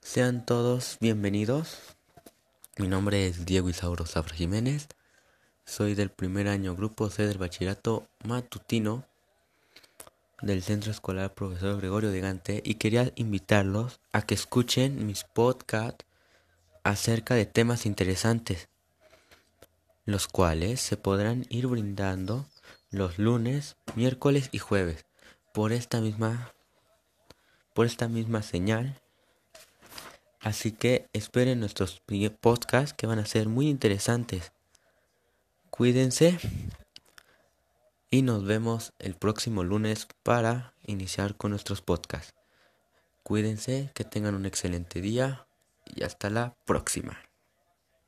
[0.00, 1.78] Sean todos bienvenidos.
[2.78, 4.88] Mi nombre es Diego Isauro Zafra Jiménez.
[5.64, 9.04] Soy del primer año Grupo C del Bachillerato Matutino
[10.42, 16.04] del Centro Escolar Profesor Gregorio de Gante y quería invitarlos a que escuchen mis podcasts
[16.84, 18.68] acerca de temas interesantes,
[20.04, 22.46] los cuales se podrán ir brindando
[22.90, 25.04] los lunes, miércoles y jueves
[25.52, 26.52] por esta misma
[27.74, 29.00] por esta misma señal.
[30.46, 32.00] Así que esperen nuestros
[32.40, 34.52] podcasts que van a ser muy interesantes.
[35.70, 36.38] Cuídense
[38.12, 42.32] y nos vemos el próximo lunes para iniciar con nuestros podcasts.
[43.24, 45.48] Cuídense, que tengan un excelente día
[45.84, 47.25] y hasta la próxima.